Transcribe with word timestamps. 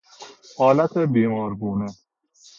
حالت 0.57 0.97
بیمارگونه 0.97 1.91